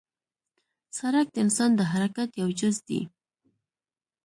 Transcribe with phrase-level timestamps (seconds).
[0.97, 3.01] سړک د انسان د حرکت یو جز دی.